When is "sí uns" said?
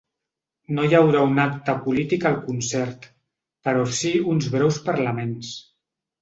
3.99-4.49